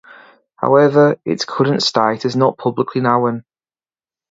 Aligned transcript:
However, 0.55 1.17
its 1.25 1.45
current 1.45 1.83
state 1.83 2.25
is 2.25 2.35
not 2.35 2.57
publicly 2.57 3.01
known. 3.01 3.43